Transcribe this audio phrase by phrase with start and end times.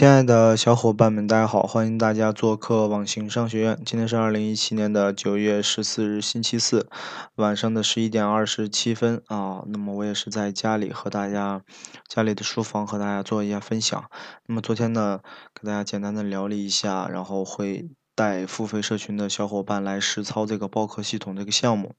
[0.00, 1.64] 亲爱的小伙伴们，大家好！
[1.64, 3.78] 欢迎大家做客网行商学院。
[3.84, 6.88] 今天是二零一七年的九月十四日，星期四，
[7.34, 9.62] 晚上的十一点二十七分啊。
[9.66, 11.60] 那么我也是在家里和大家，
[12.08, 14.02] 家里的书房和大家做一下分享。
[14.46, 15.20] 那么昨天呢，
[15.54, 21.92] 给大家简单的聊了一下，然后会带付费社群的小伙伴来实操这个报课系统这个项目。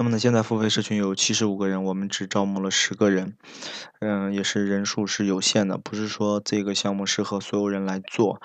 [0.00, 3.36] 那么呢，现在付费社群有七十五个人，我们只招募了十个人，
[3.98, 8.40] 嗯，也是人数是有限的，不是说这个项目适合所有人来做，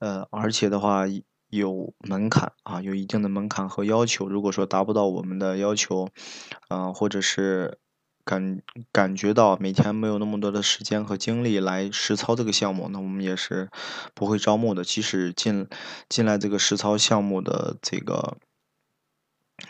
[0.00, 1.04] 呃，而且的话
[1.48, 4.28] 有门槛啊，有一定的门槛和要求。
[4.28, 6.08] 如果说达不到我们的要求，
[6.66, 7.78] 啊，或者是
[8.24, 13.70] 感感觉到每天没有那么多的时间和精力来实操这个项目，那我们也是
[14.12, 14.82] 不会招募的。
[14.82, 15.68] 即使进
[16.08, 18.38] 进来这个实操项目的这个。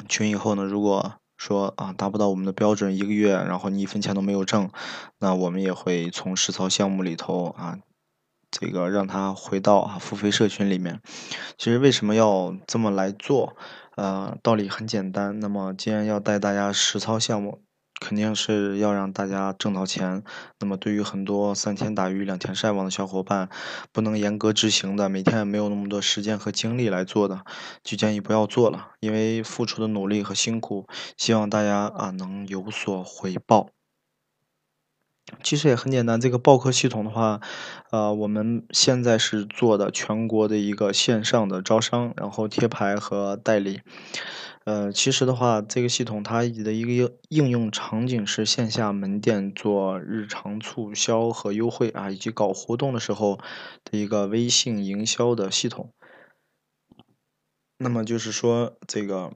[0.08, 4.70] 群以后呢，如果说啊达不到我们的标准，一个月然后你一分钱都没有挣，
[5.18, 7.78] 那我们也会从实操项目里头啊，
[8.50, 11.00] 这个让他回到啊付费社群里面。
[11.58, 13.56] 其实为什么要这么来做？
[13.96, 15.38] 呃，道理很简单。
[15.40, 17.65] 那么既然要带大家实操项目。
[17.98, 20.22] 肯定是要让大家挣到钱。
[20.60, 23.48] 那么，对于很多三天打鱼两天晒网的小伙伴，
[23.92, 27.44] 不能严格执行的，每天也没有那么多时间和精力来做的，
[27.82, 28.90] 就建议不要做了。
[29.00, 30.86] 因为付出的努力和辛苦，
[31.16, 33.70] 希望大家啊能有所回报。
[35.42, 37.40] 其实也很简单，这个报课系统的话，
[37.90, 43.80] 呃，我们现在是做的全国的一个线上的招商，然后贴牌和代理。
[44.66, 53.38] 呃，其实的话，这个系统它的一个应用场景是线下门店做日常促销和优惠啊，以及搞活动的时候
[53.84, 55.92] 的一个微信营销的系统。
[57.78, 59.32] 那么就是说这个。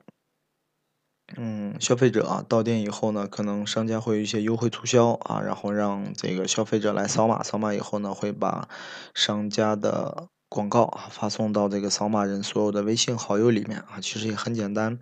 [1.36, 8.68] 嗯，消费者啊到店以后呢，可能商家会有一些优惠促销啊，然后让这个消费者来扫码，扫码以后呢，会把
[9.14, 14.00] 商家的广告啊发送到这个扫码人所有的微信好友里面啊。
[14.02, 14.98] 其实也很简单，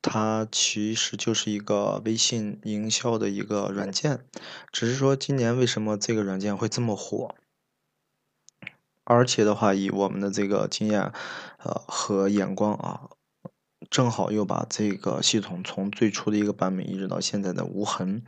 [0.00, 4.24] 它其实就是一个微信营销的一个软件，
[4.70, 7.34] 只是说今年为什么这个软件会这么火？
[9.04, 11.12] 而且的话，以我们的这个经验
[11.58, 13.10] 呃和眼光啊。
[13.94, 18.24] 正好又把这个系统从最初的一个版本一直到现在的无痕，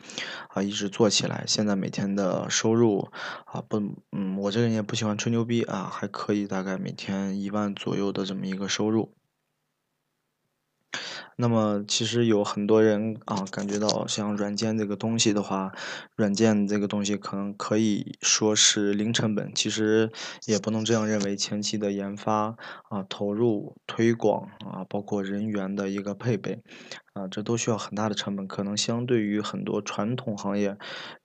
[0.50, 1.42] 啊，一直做起来。
[1.48, 3.08] 现在每天的收入
[3.46, 3.82] 啊，不，
[4.12, 9.12] 嗯，我这个人也不喜欢吹牛逼啊，还可以，大概每天一万左右的这么一个收入。
[11.36, 15.72] 那么其实有很多人啊，感觉到像软件这个东西的话，
[16.16, 20.10] 软件这个东西可能可以说是零成本，其实
[20.46, 21.36] 也不能这样认为。
[21.36, 22.56] 前期的研发
[22.88, 26.62] 啊、投入、推广啊，包括人员的一个配备
[27.16, 28.46] 啊，这都需要很大的成本。
[28.46, 30.76] 可能相对于很多传统行业，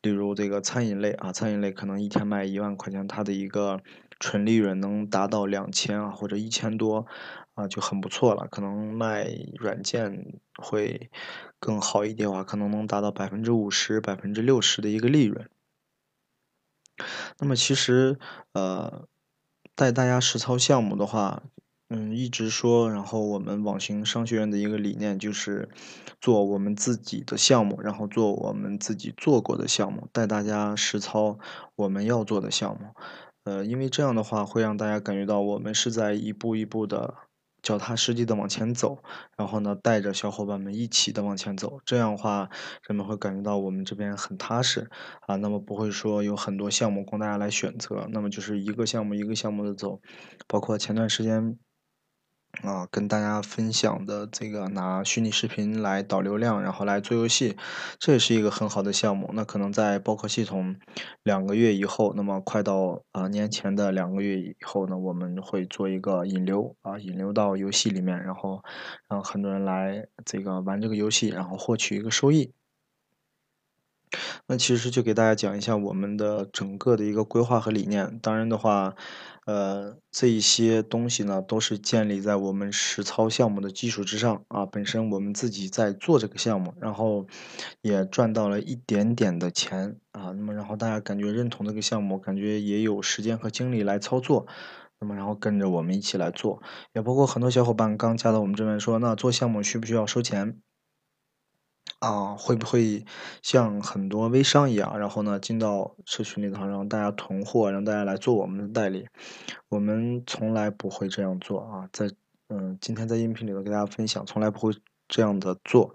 [0.02, 3.82] 例如这个餐饮类啊，餐饮类可能一天卖一万块钱，它的一个
[4.20, 7.06] 纯利润能达到两千啊，或者一千多。
[7.54, 8.48] 啊，就很不错了。
[8.48, 9.28] 可能卖
[9.60, 11.12] 软件会
[11.60, 15.50] 更好一点的话，可能能达到百分之五十、百分之六十的一个利润。
[17.40, 18.18] 那么其实，
[18.54, 19.06] 呃，
[19.76, 21.44] 带大家实操项目的话，
[21.94, 25.68] 嗯，一直说，然后我们网行商学院的一个理念就是
[26.22, 31.38] 做我们自己的项目，然后做我们自己做过的项目，带大家实操
[31.76, 32.88] 我们要做的项目。
[33.44, 37.16] 呃，因为这样的话会让大家感觉到我们是在一步一步的。
[37.64, 39.04] 脚踏实地的往前走，
[39.38, 42.50] 然后呢，带着小伙伴们一起的往前走，这样的话，
[42.88, 44.90] 人们会感觉到我们这边很踏实
[45.28, 45.36] 啊。
[45.36, 50.02] 那么不会说有很多项目供大家来选择，那么就是一个项目一个项目的走，
[50.48, 51.56] 包括前段时间。
[52.64, 57.56] 啊，跟大家分享的这个拿虚拟视频来导流量，然后来做游戏，
[57.98, 59.32] 这也是一个很好的项目。
[59.34, 60.76] 那可能在包括系统
[61.24, 68.62] 两个月以后，那么快到啊年前的两个月以后呢，我们会做一个引流啊，引流到游戏里面，然后
[69.10, 72.54] 让很多人来这个玩这个游戏，然后获取一个收益。
[74.46, 78.20] 那其实就给大家讲一下我们的整个的一个规划和理念。
[78.20, 78.94] 当然的话，
[79.46, 84.66] 呃，这一些东西呢，都是建立在我们实操项目的基础之上啊。
[84.68, 87.26] 本身我们自己在做这个项目，然后
[87.82, 90.26] 也赚到了一点点的钱啊。
[90.32, 94.46] 那么，然后大家感觉认同这个项目，感觉也有时间和精力来操作，
[95.00, 96.62] 那么然后跟着我们一起来做。
[96.94, 100.60] 也包括很多小伙伴刚加到我们这边说，那做项目需不需要收钱？
[102.02, 103.06] 啊，会不会
[103.44, 109.06] 像很多微商一样，然后呢进到社群里头，让大家囤货，让大家来做我们的代理？
[109.70, 111.88] 我们从来不会这样做啊！
[111.94, 112.10] 在
[112.50, 114.74] 嗯，今天在音频里头给大家分享，从来不会
[115.08, 115.94] 这样的做。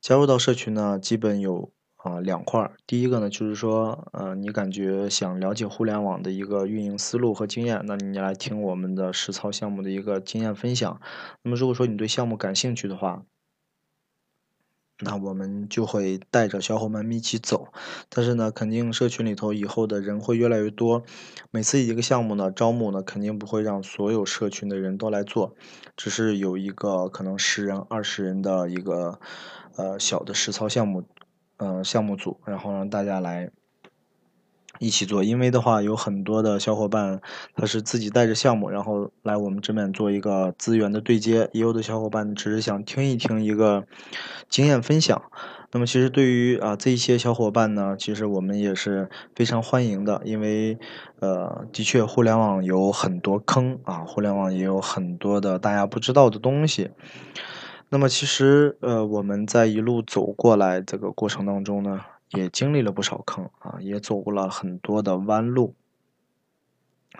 [0.00, 2.72] 加入到社群呢，基本有啊两块儿。
[2.86, 10.98] 第一个呢，就是说，呃，你感觉想了解互联网的一个运营思路和经验，那你来听我们的实操项目的一个经验分享。
[11.42, 13.22] 那么如果说你对项目感兴趣的话，
[15.00, 17.68] 那我们就会带着小伙伴们一起走，
[18.08, 21.02] 但是呢，肯定社群里头以后的人会越来越多，
[21.50, 25.54] 每次一个项目呢招募呢，肯定不会让所有社群的人都来做，
[25.96, 29.20] 只是有一个可能十人、二十人的一个
[29.76, 31.04] 呃小的实操项目，
[31.58, 33.50] 呃项目组，然后让大家来。
[34.78, 37.20] 一起做，因为的话有很多的小伙伴，
[37.54, 41.48] 他是自己带着项目，然后来我们这边做一个资源的对接。
[41.52, 43.84] 也有的小伙伴只是想听一听一个
[44.48, 45.22] 经验分享。
[45.72, 50.78] 那么其实对于啊这一些小伙伴呢，其实我们也是非常欢迎的，因为
[51.20, 56.90] 呃的确互联网有很多坑啊，互联网也有很多的大家不知道的东西。
[57.88, 62.00] 那么其实呃我们在一路走过来这个过程当中呢。
[62.30, 65.74] 也经历了不少坑啊，也走过了很多的弯路。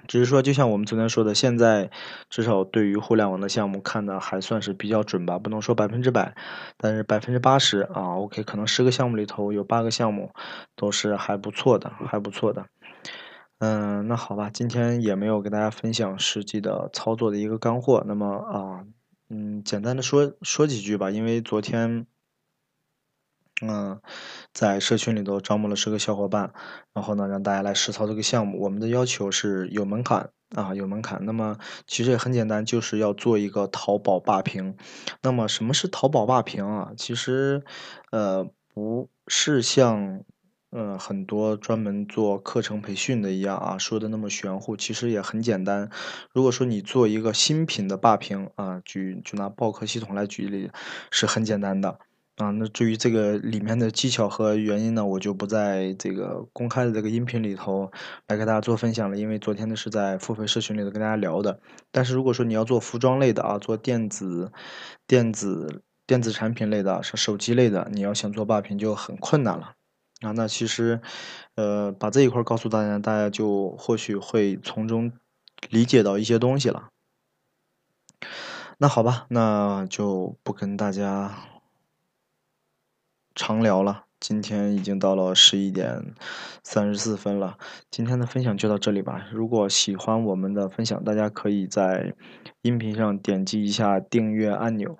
[0.07, 1.91] 只是说，就像我们昨天说的，现在
[2.29, 6.35] 至少对于互联网的项目看的还算是比较准吧，不能说百分之百，
[6.77, 10.33] 但是百分之八十啊，OK，可能十个项目里头有八个项目
[10.75, 12.67] 都是还不错的，还不错的。
[13.59, 18.85] 嗯，那好吧，今天也没有给大家分享实际的操作的一个干货，那么啊，
[19.31, 22.07] 嗯，简单的说说几句吧，因为昨天。
[23.63, 23.99] 嗯，
[24.53, 26.53] 在社群里头招募了十个小伙伴，
[26.93, 28.61] 然后呢，让大家来实操这个项目。
[28.61, 31.25] 我们的要求是有门槛啊，有门槛。
[31.25, 31.57] 那么
[31.87, 34.77] 其实也很简单，就是要做一个淘宝霸屏。
[35.23, 36.93] 那么什么是淘宝霸屏啊？
[36.99, 37.65] 其实，
[38.11, 40.23] 呃，不是像
[40.71, 44.77] 嗯很多专门做课程培训的一样啊，说的那么玄乎。
[44.77, 45.89] 其实也很简单。
[46.35, 50.71] 如果说你做一个新品的霸屏啊，举就拿报课系统来举例，
[51.11, 51.99] 是很简单的。
[52.37, 57.91] 啊，那至于这个里面的技巧和原因呢，我就不在这个公开的这个音频里头
[58.29, 61.59] 来给大家做分享了，因为昨天呢是在付费社群里头跟大家聊的。
[61.91, 64.53] 但是如果说你要做服装类的啊，做电子、
[65.07, 69.73] 电子、电子产品类的，是手机类的，你要想做霸屏就很困难了
[70.21, 70.33] 啊。
[70.33, 71.01] 那其实，
[71.55, 75.11] 呃，把这一块告诉大家，大家就或许会从中
[75.71, 76.91] 理解到一些东西了。
[78.77, 81.56] 那好吧，那就不跟大家。
[83.37, 86.15] 长聊了，今天已经到了十一点
[86.65, 87.59] 三十四分了。
[87.91, 89.27] 今天的分享就到这里吧。
[89.31, 92.15] 如果喜欢我们的分享，大家可以在
[92.63, 94.97] 音频上点击一下订阅按钮，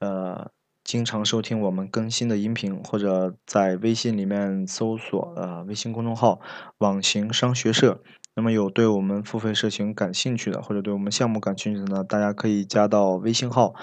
[0.00, 0.50] 呃，
[0.82, 6.40] 经常收听我们更新的音频，或者在微信里面搜索呃微信公众号
[6.78, 8.02] “网行商学社”。
[8.34, 13.74] 那么有对我们付费社群感兴趣的，或者对我们项目感兴趣的呢，大家可以加到微信号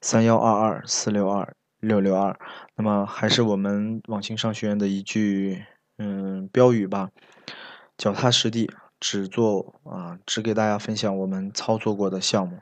[0.00, 1.54] 三幺二二四六二。
[1.84, 2.36] 六六二，
[2.76, 5.64] 那么还是我们网信商学院的一句
[5.98, 7.10] 嗯标语吧，
[7.96, 12.58] 脚踏实地，只做啊，只给大家分享我们操作过的项目。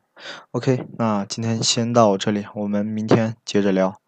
[0.51, 4.02] OK，那今天先到这里，我们明天接着聊。